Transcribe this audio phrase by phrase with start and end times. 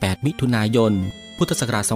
[0.00, 0.92] 8 มิถุนายน
[1.38, 1.94] พุทธศักราช 2514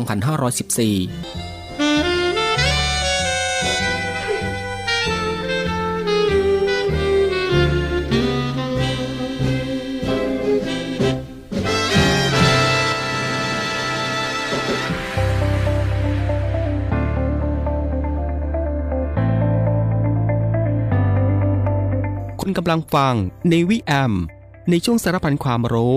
[22.41, 23.15] คุณกำลังฟัง
[23.51, 24.13] ในวิแอม
[24.71, 25.97] ในช่วงสารพันความรู้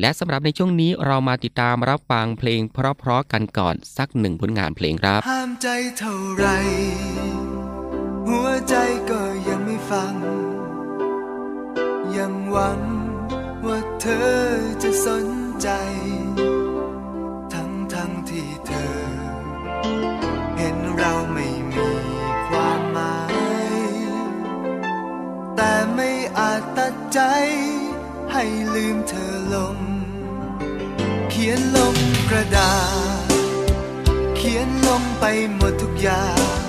[0.00, 6.46] และสำหรับในช่วงนี้เรามาติดตามรับฟังเพลงเพราะๆกันก่อนสักหนึ่งผลงานเพลงครับห้ามใจเท่าไร
[8.28, 8.74] หัวใจ
[9.10, 10.14] ก็ยังไม่ฟัง
[12.16, 12.80] ยังหวัง
[13.66, 14.30] ว่าเธอ
[14.82, 15.26] จะสน
[15.62, 15.68] ใจ
[17.52, 18.92] ทั้งทั้งที่เธอ
[20.58, 21.88] เห็นเราไม่มี
[22.48, 23.34] ความหมาย
[25.56, 27.20] แต่ไม่อาจตัดใจ
[28.32, 28.44] ให้
[28.74, 29.76] ลืมเธอลง
[31.30, 31.96] เขียนลง
[32.30, 32.74] กระดา
[33.24, 33.30] ษ
[34.36, 35.24] เขียนลงไป
[35.54, 36.28] หมดทุกอย่า
[36.58, 36.60] ง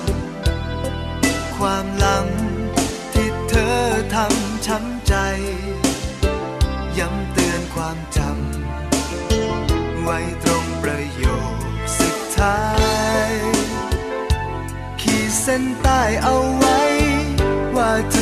[1.56, 2.26] ความหลัง
[3.12, 3.78] ที่เธอ
[4.14, 5.14] ทำช้ำใจ
[6.98, 11.56] ย้ำเตือนความจำ ไว้ตรงประโยค
[11.98, 12.60] สุดท้า
[13.28, 13.32] ย
[15.00, 16.80] ขีดเส้นใต้เอาไว้
[17.76, 18.16] ว่าเธ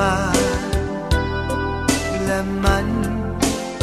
[0.00, 0.16] มา
[2.24, 2.86] และมัน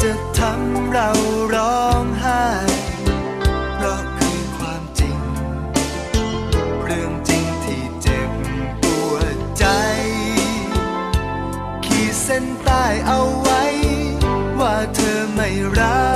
[0.02, 1.10] จะทำเรา
[1.54, 2.44] ร้องไห้
[3.74, 5.18] เพราะคือความจริง
[6.84, 8.30] เรื่องจริงที่เจ็บ
[8.82, 9.64] ปวดใจ
[11.84, 13.62] ขีดเส้นใต้เอาไว้
[14.60, 15.48] ว่าเธอไม่
[15.78, 16.09] รัก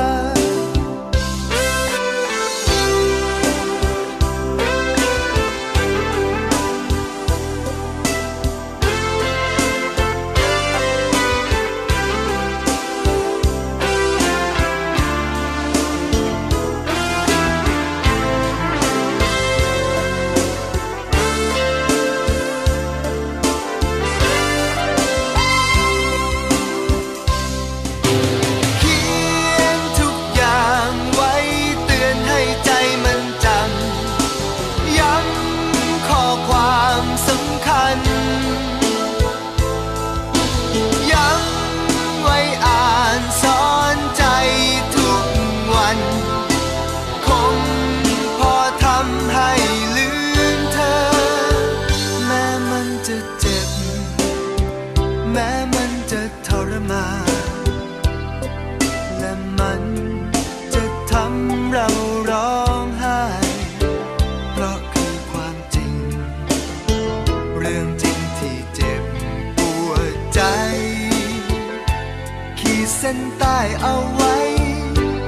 [73.04, 74.36] ส้นใต้เอาไว้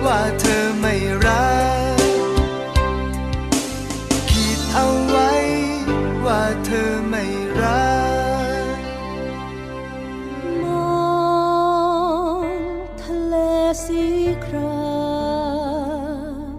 [0.05, 0.95] ว่าเธอไม่
[1.27, 1.49] รั
[1.97, 1.99] ก
[4.31, 5.33] ขีดเอาไว้
[6.25, 7.25] ว่าเธอไม่
[7.61, 7.95] รั
[8.75, 8.77] ก
[10.63, 10.97] มอ
[12.45, 12.47] ง
[13.03, 13.35] ทะเล
[13.85, 14.05] สี
[14.47, 14.87] ครา
[16.49, 16.59] ม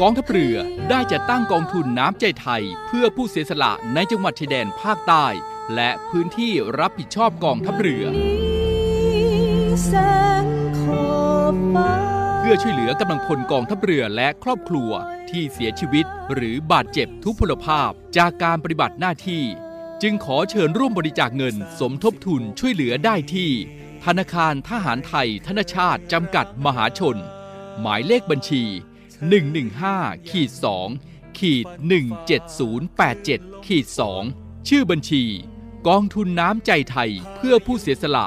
[0.00, 0.56] กองทัพเรือ
[0.90, 5.26] ได้จัดตั้งกองทุนน้ำใจไทย เพื่อผู้เสียสละในจังหวัดชายแดนภาคใต้
[5.74, 8.06] และพื้นที่รับผิดชอบกองทัพเรือ
[9.86, 10.25] แสงขอบฟ้า
[12.38, 14.90] เพื่อช่วยเหลือกำลังพลกองทัพเรือและครอบครัว
[15.30, 19.44] ที่เสียชีวิต หรือบาดเจ็บทุพพลภาพจากการปฏิบัติหน้าที่
[20.02, 23.50] จึงขอเชิญร่วมบริจาคเงินสมทบทุนช่วยเหลือได้ที่
[24.04, 27.16] ธนาคารทหารไทย ธนชาติจำกัดมหาชน
[27.80, 28.62] หมายเลขบัญชี
[29.46, 30.50] 115ขีด
[30.94, 31.66] 2ขีด
[32.46, 33.86] 17087ขีด
[34.26, 35.24] 2ชื่อบัญชี
[35.88, 38.26] กองทุนน้ำใจไทยเพื่อผู้เสียสละ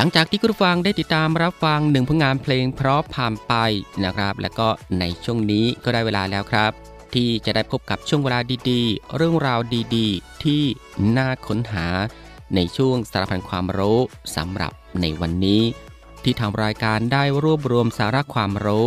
[0.00, 3.54] หลังจากที่คุณฟังได้ติดตามรับฟังหนึ่งผลงานเพลงเพราะผ่านไป
[4.04, 4.68] นะครับ และก็
[5.00, 6.72] ในช่วงนี้ก็ได้เวลาแล้วครับ
[7.14, 8.40] ที่จะได้พบกับช่วงเวลา
[8.70, 9.60] ดีๆ เรื่องราว
[9.96, 10.62] ดีๆ ที่
[11.16, 11.86] น่าค้นหา
[12.54, 13.98] ในช่วงสารพันความรู้
[14.36, 15.62] สำหรับในวันนี้
[16.22, 18.86] ที่ทางรายการได้รวบรวมสาระความรู้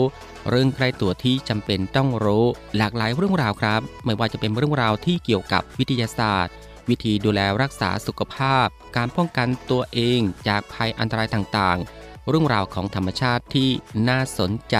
[0.49, 2.45] เรื่องใกล้ตัวที่จำเป็นต้องรู้
[2.77, 6.53] หลากหลายเรื่องราวครับ ไม่ว่าจะเป็นเรื่องราวที่เกี่ยวกับวิทยาศาสตร์
[6.89, 13.69] วิธีดูแลรักษาสุขภาพ การป้องกันตัวเองจากภัยอันตรายต่างๆ เรื่องราวของธรรมชาติที่
[14.09, 14.77] น่าสนใจ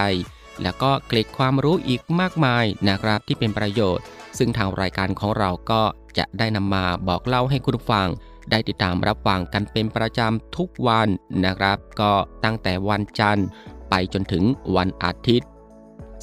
[0.62, 4.06] แล้วก็เกล็ดความรู้อีกมากมายนะครับที่เป็นประโยชน์
[4.38, 5.82] ซึ่งทางรายการของเราก็
[6.18, 8.08] จะได้นำมาบอกเล่าให้คุณฟัง
[8.52, 11.08] ได้ติดตามรับฟังกันเป็นประจำทุกวัน
[11.46, 12.12] นะครับ ก็
[12.44, 13.48] ตั้งแต่วันจันทร์
[13.90, 14.44] ไปจนถึง
[14.76, 15.48] วันอาทิตย์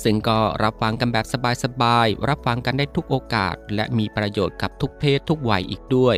[0.05, 1.27] ซึ่งก็รับฟังกันแบบ
[1.65, 6.17] สบายๆ รับฟังกันได้ทุกโอกาส และมีประโยชน์กับทุกเพศทุกวัยอีกด้วย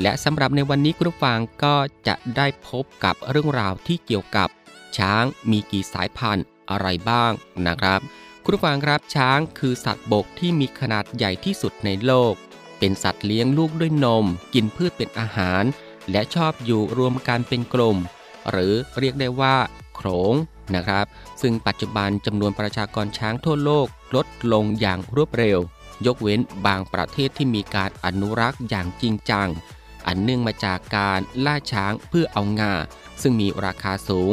[0.00, 1.76] และสำหรับในวันนี้คุณผู้ฟังก็
[2.06, 4.48] จะได้พบกับเรื่องราวที่เกี่ยวกับ
[4.96, 7.32] ช้างมีกี่สายพันธุ์อะไรบ้าง
[7.66, 8.00] นะครับ
[8.44, 12.34] คุณผู้ฟังครับช้างคือสัตว์บกที่มีขนาดใหญ่ที่สุดในโลก
[12.78, 15.64] เป็นสัตว์เลี้ยงลูกด้วยนม กินพืชเป็นอาหาร
[16.10, 17.98] และชอบอยู่รวมกันเป็นกลุ่ม
[18.50, 19.56] หรือเรียกได้ว่า
[20.02, 20.32] ขลง
[20.74, 21.06] นะครับ
[21.40, 25.58] ซึ่งปัจจุบันจำนวนประชากรช้างทั่วโลกลดลงอย่างรวดเร็ว
[26.06, 29.48] ยกเว้นบางประเทศที่มีการอนุรักษ์อย่างจริงจัง
[30.06, 32.72] อันเนื่องมาจากการล่าช้างเพื่อเอางา
[33.22, 34.22] ซึ่งมีราคาสู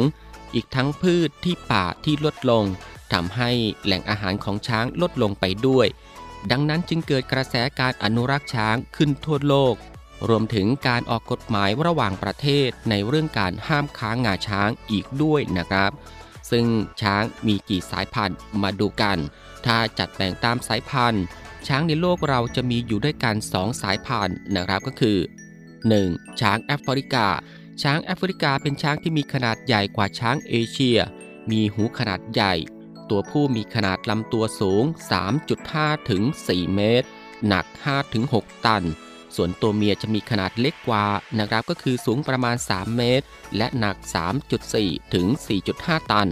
[0.54, 2.64] อีกทั้งพืชที่ป่าที่ลดลง
[3.12, 3.50] ทำให้
[3.84, 5.86] แหล่งอาหารของช้างลดลงไปด้วย
[6.50, 9.74] ดังนั้นจึงเกิดกระแสการอนุรักษ์ช้างขึ้นทั่วโลก
[10.28, 15.90] รวมถึงการออกกฎหมายระหว่างประเทศในเรื่องการห้ามค้างงาช้างอีกด้วยนะครับ
[16.50, 16.66] ซึ่ง
[17.02, 19.18] ช้างมีกี่สายพันธุ์มาดูกัน
[19.66, 21.24] ถ้าจัดแบ่งตามสายพันธุ์
[21.68, 25.18] ช้างในโลกเราจะมีอยู่ด้วยกัน 2 สายพันธุ์นะครับก็คือ
[25.78, 26.40] 1.
[26.40, 27.26] ช้างแอฟริกา
[27.82, 30.98] ช้างแอฟริกาเป็นช้างที่มีขนาดใหญ่กว่าช้างเอเชีย
[31.50, 32.54] มีหูขนาดใหญ่
[33.10, 34.84] ตัวผู้มีขนาดลำตัวสูง
[35.46, 37.08] 3.5 ถึง 4 เมตร
[37.46, 38.84] หนัก 5 ถึง 6 ตัน
[39.36, 41.04] ส่วนตัวเมียจะมีขนาดเล็กกว่า
[41.38, 43.96] นะครับก็คือสูงประมาณ 3 เมตร และหนัก
[44.54, 45.26] 3.4 ถึง
[45.68, 46.28] 4.5 ตัน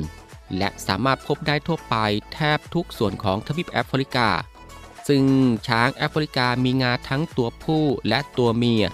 [0.59, 1.97] และสามารถพบได้ทั่วไป
[2.35, 4.29] แทบทุกส่วนของทวีปแอฟริกา
[5.09, 5.25] ซึ่ง
[5.69, 8.85] ช้างแอฟริกามีงาทั้งตัวผู้และตัวเมีย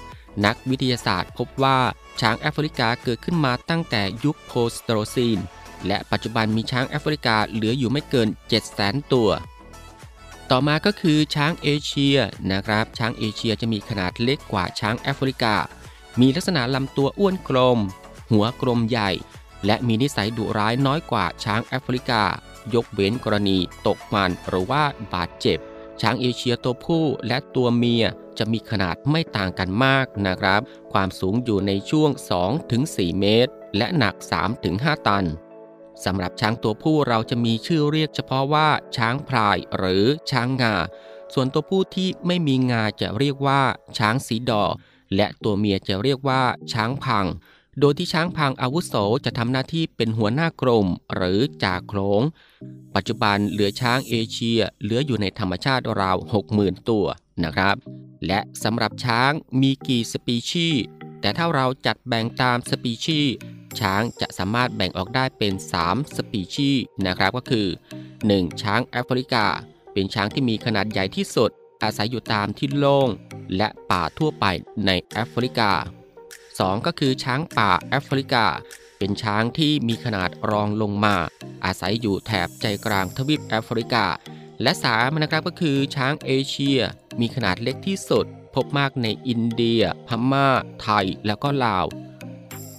[0.44, 1.78] นักวิทยาศาสตร์พบว่า
[2.20, 5.38] ช้างแอฟริกาเกิดขึ้นมาตั้งแต่ยุคโพสโตรซีน
[5.86, 8.28] และปัจจุบันมีช้างแอฟริกาเหลืออยู่ไม่เกิน
[8.70, 9.28] 700,000 ตัว
[10.56, 12.16] ต่อมาก็คือช้างเอเชีย
[12.52, 15.54] นะครับ ช้างเอเชียจะมีขนาดเล็กกว่าช้างแอฟริกา
[16.20, 17.78] มีลักษณะลำตัวอ้วนกลม
[18.30, 19.10] หัวกลมใหญ่
[19.66, 22.22] และมีนิสัยดุร้ายน้อยกว่าช้างแอฟริกา
[22.74, 24.82] ยกเว้นกรณีตกมันหรือว่า
[25.12, 25.58] บาดเจ็บ
[26.00, 28.04] ช้างเอเชียตัวผู้และตัวเมีย
[28.38, 30.60] จะมีขนาดไม่ต่างกันมากนะครับ
[30.92, 32.10] ความสูงอยู่ในช่วง
[32.64, 34.14] 2-4 เมตร และหนัก
[34.60, 35.26] 3-5 ตัน
[36.04, 40.74] สำหรับช้างตัวผู้เราจะมีชื่อเรียกเฉพาะว่า ช้างพลายหรือช้างงา
[41.34, 43.60] ส่วนตัวผู้ที่ไม่มีงาจะเรียกว่า
[43.98, 44.64] ช้างสีดอ
[45.16, 47.26] และตัวเมียจะเรียกว่า ช้างพัง
[47.80, 52.22] โดยที่ช้างพังอาวุโสจะทำหน้าที่เป็นหัวหน้ากรมหรือจ่าโขลง
[52.94, 56.16] ปัจจุบันเหลือช้างเอเชียเหลืออยู่ในธรรมชาติราว
[56.52, 57.06] 60,000 ตัว
[57.44, 57.76] นะครับ
[58.26, 60.84] และสำหรับช้างมีกี่สปีชีส์
[61.20, 63.34] แต่ถ้าเราจัดแบ่งตามสปีชีส์
[63.80, 65.52] ช้างจะสามารถแบ่งออกได้เป็น
[65.84, 67.66] 3 สปีชีส์นะครับก็คือ
[68.14, 68.62] 1.
[68.62, 69.44] ช้างแอฟริกา
[69.92, 71.50] เป็นช้างที่มีขนาดใหญ่ที่สุด
[71.82, 73.08] อาศัยอยู่ตามที่โล่ง
[73.56, 74.44] และป่าทั่วไป
[74.86, 75.70] ในแอฟริกา
[76.28, 76.86] 2.
[76.86, 78.44] ก็คือช้างป่าแอฟริกา
[78.98, 81.16] เป็นช้างที่มีขนาดรองลงมา
[81.64, 84.04] อาศัยอยู่แถบใจกลางทวีปแอฟริกา
[84.62, 86.80] และ3นะครับก็คือช้างเอเชีย
[87.20, 90.48] มีขนาดเล็กที่สุด พบมากในอินเดีย พม่า
[90.82, 91.86] ไทย แล้วก็ลาว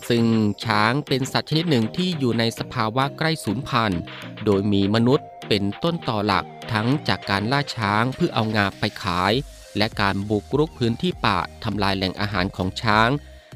[0.10, 0.26] ซึ่ง
[0.66, 4.02] ช้างเป็นสัตว์ชนิดหนึ่งที่อยู่ในสภาวะใกล้สูญพันธุ์
[4.46, 9.34] โดยมีมนุษย์เป็นต้นต่อหลักทั้งจากการล่าช้างเพื่อเอางาไปขาย
[9.78, 13.10] และการบุกรุกพื้นที่ป่าทำลายแหล่งอาหารของช้าง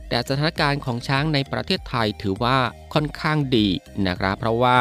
[0.10, 2.58] แต่สถานการณ์ของช้างในประเทศไทยถือว่า
[2.94, 3.68] ค่อนข้างดี
[4.08, 4.78] นะครับ เพราะว่า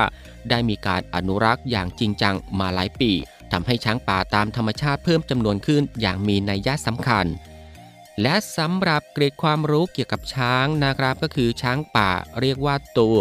[0.50, 3.12] ได้มีการอนุรักษ์อย่างจริงจังมาหลายปี
[3.52, 7.26] ทำให้ช้างป่าตามธรรมชาติเพิ่มจำนวนขึ้นอย่างมีนัยยะสำคัญ
[8.22, 12.10] และสำหรับเกรดความรู้เกี่ยวกับช้างนะครับ ก็คือช้างป่า
[12.40, 13.18] เรียกว่าตัว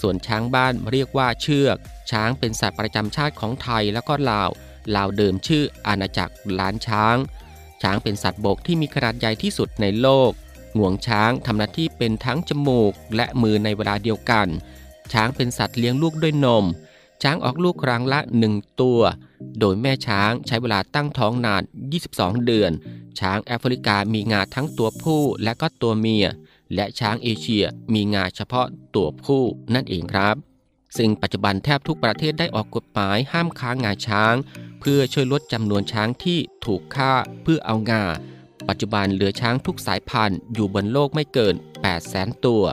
[0.00, 1.76] ส่วนช้างบ้านเรียกว่าเชือก
[2.10, 4.50] ช้างเป็นสัตว์ประจำชาติของไทยแล้วก็ลาว
[4.96, 7.16] ลาวเดิมชื่ออาณาจักรล้านช้าง
[7.82, 10.30] ช้างเป็นสัตว์บกที่มีขนาดใหญ่ที่สุดในโลก
[10.78, 14.46] งวงช้างทำหน้าที่เป็นทั้งจมูกและมือในเวลาเดียวกัน
[15.12, 16.64] ช้างเป็นสัตว์เลี้ยงลูกด้วยนม
[17.22, 19.00] ช้างออกลูกครั้งละ 1 ตัว
[19.60, 21.62] โดยแม่ช้างใช้เวลาตั้งท้องนาน
[22.04, 22.72] 22 เดือน
[23.20, 26.26] ช้างแอฟริกามีงาทั้งตัวผู้และก็ตัวเมีย
[26.74, 27.64] และช้างเอเชีย
[27.94, 29.42] มีงาเฉพาะตัวผู้
[29.74, 30.36] นั่นเองครับ
[30.96, 34.34] ซึ่งปัจจุบันแทบทุกประเทศได้ออกกฎหมายห้ามค้างงาช้าง
[34.80, 38.04] เพื่อช่วยลดจำนวนช้างที่ถูกฆ่าเพื่อเอางา
[38.68, 42.64] ปัจจุบันเหลือช้างทุกสายพันธุ์อยู่บนโลกไม่เกิน8 0 0 0 0 0ตัว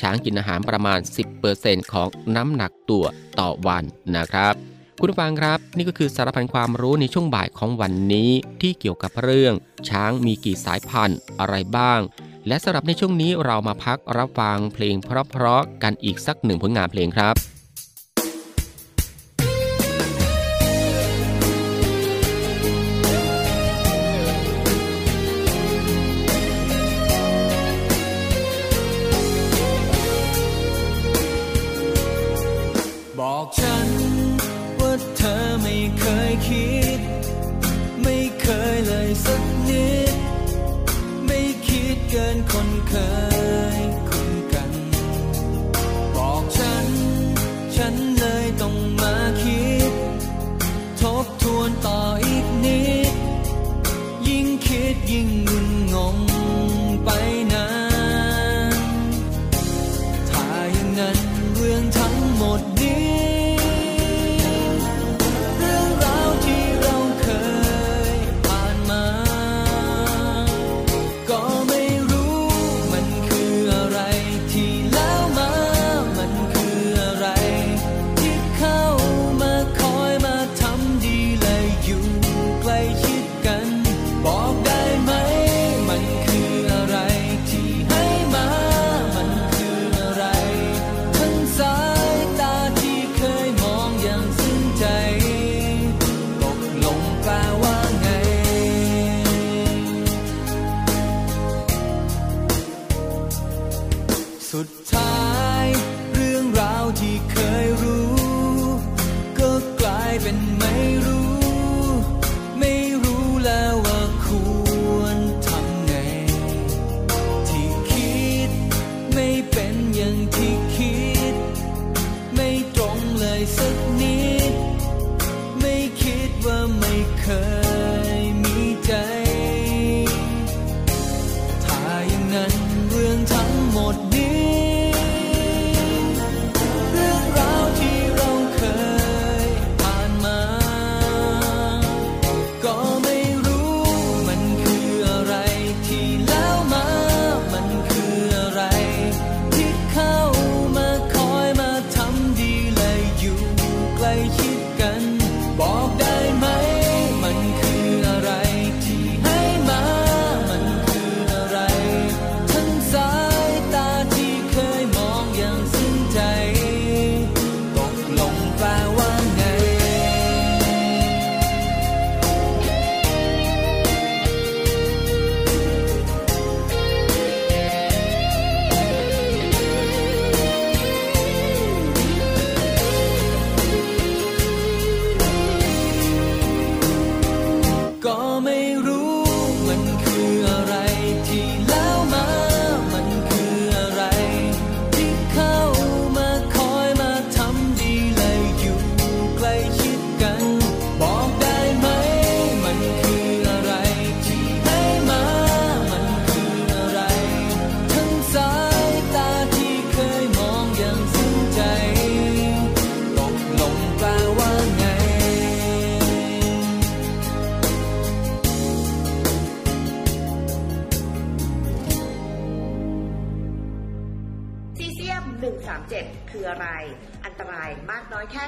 [0.00, 0.98] ช้างกินอาหารประมาณ
[1.46, 3.04] 10%ของน้ำหนักตัว
[3.40, 3.84] ต่อวัน
[4.16, 4.54] นะครับ
[5.00, 9.54] คุณผู้ฟังครับ นี่ก็คือสารพันความรู้ในช่วงบ่ายของวันนี้ที่เกี่ยวกับเรื่อง
[9.88, 12.00] ช้างมีกี่สายพันธุ์อะไรบ้าง
[12.48, 17.34] และสำหรับในช่วงนี้เรามาพักรับฟังเพลงเพราะๆกันอีกสักหนึ่งผลงานเพลงครับ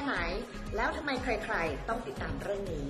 [0.09, 0.21] ไหน
[0.75, 2.89] แล้วทำไมใครๆ ต้องติดตามเรื่องนี้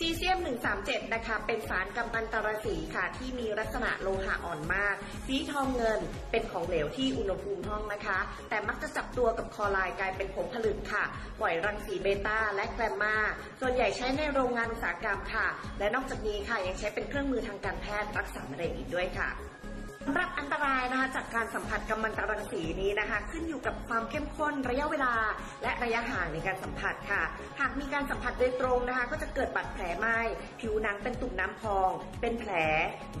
[0.00, 0.38] ซีเซียม
[0.76, 4.94] 137 นะคะ เป็นสารกัมมันตรสีค่ะ ที่มีลักษณะโลหะอ่อนมาก
[5.26, 11.04] สีทองเงิน เป็นของเหลวที่อุณหภูมิห้องนะคะ แต่มักจะจับตัวกับคลอไรด์กลายเป็นผงผลึกค่ะ
[11.40, 13.16] ปล่อยรังสีเบต้าและแกรมมา
[13.60, 15.46] ส่วนใหญ่ใช้ในโรงงานอุตสาหกรรมค่ะ
[15.78, 19.28] และนอกจากนี้ค่ะ ยังใช้เป็นเครื่องมือทางการแพทย์รักษามะเร็งอีกด้วยค่ะ
[20.08, 25.14] สำหรับอันตรายนะคะจากการสัมผัสกัมมันตรังสีนี้นะคะ ขึ้นอยู่กับความเข้มข้นระยะเวลา
[25.62, 27.22] และระยะห่างในการสัมผัสค่ะ
[27.60, 30.18] หากมีการสัมผัสโดยตรงนะคะ ก็จะเกิดบาดแผลไหม้
[30.60, 31.90] ผิวหนังเป็นตุ่มน้ำพอง
[32.20, 32.52] เป็นแผล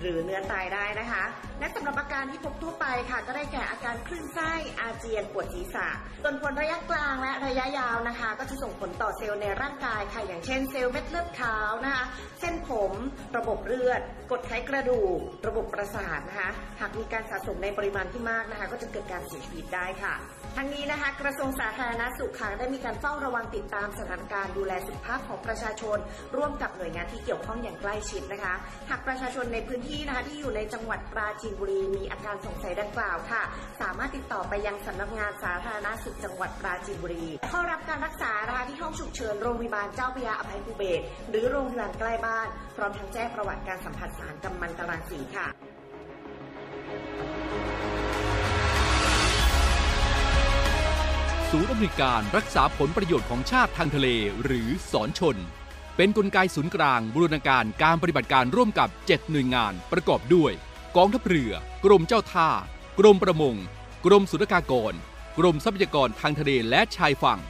[0.00, 1.24] หรือเนื้อตายได้นะคะ
[1.60, 5.88] และสำหรับอาการที่พบทั่วไปค่ะ ก็ได้แก่อาการคลื่นไส้อาเจียนปวดศีรษะ
[6.22, 12.04] ส่วนผลระยะกลางและระยะยาวนะคะ ก็จะส่งผลต่อเซลล์ในร่างกายค่ะอย่างเช่นเซลล์เม็ดเลือดขาวนะคะ
[12.40, 12.92] เส้นผม
[13.36, 14.00] ระบบเลือด
[14.32, 15.18] กดไขกระดูก
[15.48, 20.14] ระบบประสาทนะคะหากมีการสะสมในปริมาณที่มากนะคะ ก็จะเกิดการเสียชีวิตได้ค่ะ
[20.56, 25.98] ทั้งนี้นะคะ กระทรวงสาธารณสุขค่ะได้มีการเฝ้าระวังติดตามสถานการณ์ดูแลสุขภาพของประชาชน
[26.36, 28.54] ร่วมกับหน่วยงานที่เกี่ยวข้องอย่างใกล้ชิดนะคะ
[28.90, 33.42] หากประชาชนในพื้นที่นะคะที่อยู่ในจังหวัดปราจีนบุรีมีอาการสงสัยดังกล่าวค่ะ
[33.80, 45.48] สามารถติดต่อไปยังสำนักงานสาธารณสุขจังหวัดปราจีนบุรี เข้ารับการรักษานะคะที่ห้องฉุกเฉินโรงพยาบาลเจ้าพระยาอภัยภูเบศหรือโรงพยาบาลใกล้บ้าน พร้อมทั้งแจ้งประวัติการสัมผัสสารกัมมันตรังสีค่ะ
[51.50, 54.08] ศูนย์อำนวยการรักษาผลประโยชน์ของชาติทางทะเล
[54.44, 55.36] หรือสอนชน
[55.96, 60.52] เป็นนกลไกศูนย์กลางบูรณาการการปฏิบัติการร่วมกับ 7 หน่วยงานประกอบด้วย
[60.96, 61.52] กองทัพเรือ
[61.84, 62.48] กรมเจ้าท่า
[62.98, 63.56] กรมประมง
[64.06, 64.94] กรมสุรากากร
[65.38, 67.40] กรมทรัพยากรทางทะเลและชายฝั่ง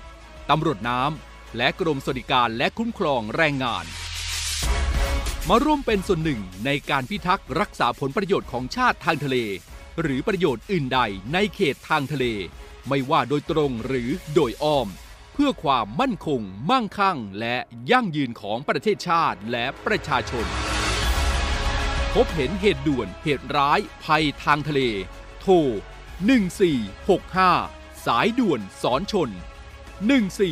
[0.50, 3.84] ตำรวจน้ำและกรมสวัสดิการและคุ้มครองแรงงาน
[5.50, 9.36] มาร่วมเป็นส่วนหนึ่งในการพิทักษ์รักษาผลประโยชน์ของชาติทางทะเล
[10.00, 11.00] หรือประโยชน์อื่นใด
[11.32, 12.24] ในเขตทางทะเล
[12.88, 14.88] ไม่ว่าโดยตรงหรือโดยอ้อม
[15.32, 17.56] เพื่อความมั่นคง มั่งคั่ง และ
[17.90, 20.46] ยั่งยืนของประเทศชาติและประชาชน
[22.14, 24.80] พบเห็นเหตุด่วนเหตุร้าย ภัยทางทะเล
[25.40, 25.54] โทร
[26.80, 29.30] 1465 สายด่วนสอนชน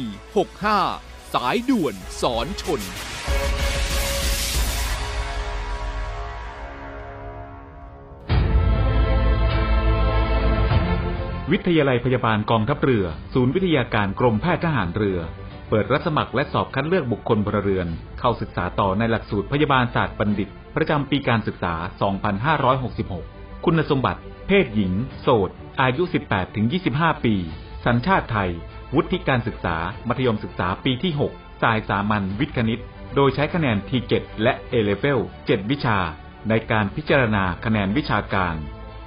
[0.01, 2.83] 1465 สายด่วนสอนชน
[11.53, 13.05] วิทยาลัยพยาบาลกองทัพเรือ
[13.35, 15.19] ศูนย์วิทยาการกรมแพทย์ทหารเรือ
[15.69, 17.87] เปิดรับสมัครและสอบคัดเลือกบุคคลพลเรือน
[18.21, 21.75] เข้าศึกษาต่อในหลักสูตรพยาบาลศาสตร์บัณฑิต ประจำปีการศึกษา
[22.71, 26.03] 2566 คุณสมบัติ เพศหญิง โสด อายุ
[26.65, 27.35] 18-25 ปี
[27.87, 28.51] สัญชาติไทย
[28.95, 29.77] วุฒิการศึกษา
[30.09, 32.83] มัธยมศึกษาปีที่ 6 สายสามัญวิทย์คณิต
[33.15, 35.99] โดยใช้คะแนน T7 และ A-Level 7วิชา
[36.49, 38.57] ในการพิจารณาคะแนนวิชาการ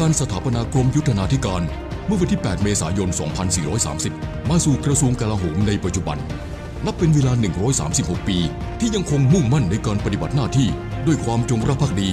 [0.00, 1.62] การสถาปนากรมยุทธนาธิการ
[2.06, 3.08] เมื่อวันที่ 8 เมษายน
[3.78, 6.18] 2430 มาสู่กระทรวงกลาโหมในปัจจุบัน
[6.86, 7.32] นับเป็นเวลา
[7.80, 8.38] 136 ปี
[8.80, 10.68] ที่ยังคงมุ่งมั่นในการปฏิบัติหน้าที่
[11.06, 12.08] ด้วยความจงรักภักดี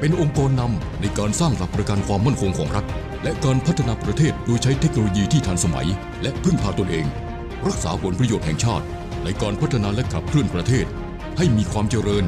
[0.00, 2.84] เป็นองค์กรนำในการสร้างหลักประกันความมั่นคงของรัฐ
[3.22, 5.88] และการพัฒนาประเทศโดยใช้เทคโนโลยีที่ทันสมัย
[6.22, 7.06] และพึ่งพาตนเอง
[7.66, 8.84] รักษาผลประโยชน์แห่งชาติ
[9.24, 10.86] ในการพัฒนาและขับเคลื่อนประเทศ
[11.38, 12.24] ให้มีความเจริญ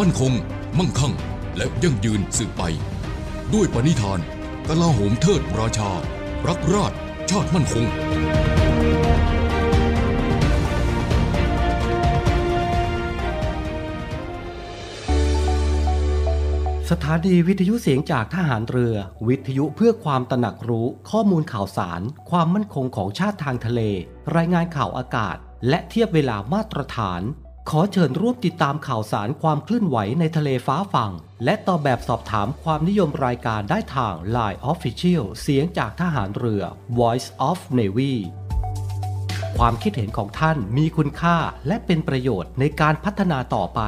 [0.00, 0.32] มั่นคง
[0.78, 1.14] มั่งคั่ง
[1.56, 2.64] และยั่งยืนสืบไป
[3.54, 4.20] ด้วยปณิธาน
[4.70, 5.90] กลาโหมเทิดราชา
[6.48, 6.92] รักราช
[7.30, 7.86] ชาติมั่นคง
[16.90, 18.96] สถานีวิทยุเสียงจากทหารเรือ
[19.28, 22.00] วิทยุเพื่อความตระหนักรู้ข้อมูลข่าวสาร
[22.30, 23.80] ความมั่นคงของชาติทางทะเล
[24.36, 25.36] รายงานข่าวอากาศ
[25.68, 27.22] และเทียบเวลามาตรฐาน
[27.70, 31.12] ขอเชิญร่วมติดตามข่าวสารความเคลื่อนไหวในทะเลฟ้าฝั่ง
[31.44, 36.62] และตอบแบบสอบถามความนิยมรายการได้ทาง Line Official เสียงจากทหารเรือ
[36.98, 38.14] Voice of Navy
[39.58, 43.80] ความคิดเห็นของท่านมีคุณค่าและเป็นประโยชน์ในการพัฒนาต่อไป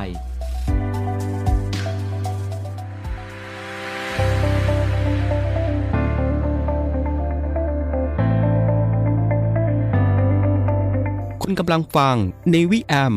[11.43, 12.17] คุณกำลังฟัง
[12.55, 13.17] Navy AM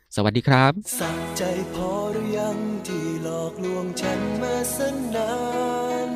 [0.15, 1.43] สวัสดีครับสักใจ
[1.73, 5.33] พอหรือยังที่หลอกลวงฉันมาสนนา
[6.09, 6.11] น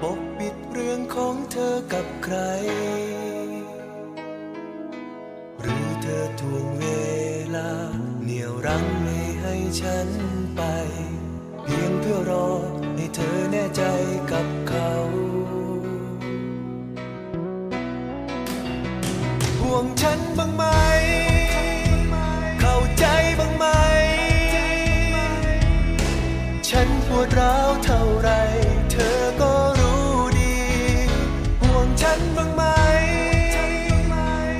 [0.00, 2.36] ปกปิดเรื่องของเธอกับใคร
[5.60, 6.84] หรือเธอทวงเว
[7.56, 7.70] ลา
[8.22, 10.08] เหนี่ยวรั้งไม่ให้ฉัน
[10.56, 10.62] ไป
[11.64, 12.50] เพียงเพื่อรอ
[12.96, 13.82] ให้เธอแน่ใจ
[14.32, 14.92] กับเขา
[19.60, 20.64] ห่วงฉันบ้างไหม
[27.26, 28.30] ดร้าวเท่าไร
[28.90, 30.08] เธอก็รู้
[30.38, 30.56] ดี
[31.62, 32.62] ห่วงฉันบ้างไหม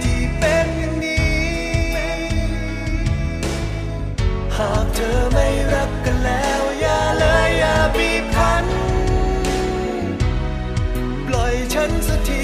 [0.02, 1.36] ที่เป็นอย่างนี้
[4.56, 8.66] หากเธอไม่รักกันแล้ว อย่าเลยอย่าบีบคั้น
[11.26, 12.43] ปล่อยฉันสักที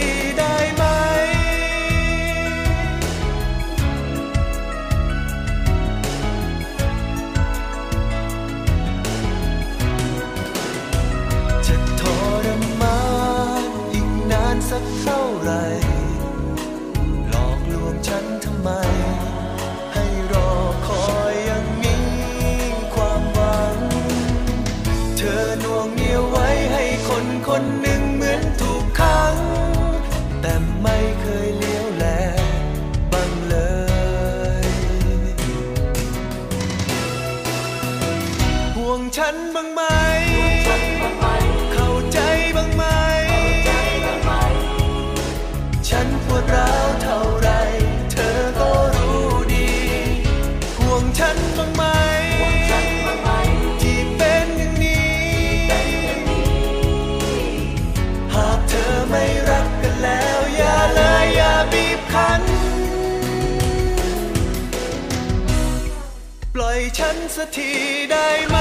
[67.36, 67.70] สักที
[68.10, 68.56] ได้ไหม